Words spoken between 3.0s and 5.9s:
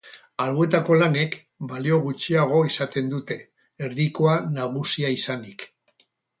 dute, erdikoa nagusia izanik.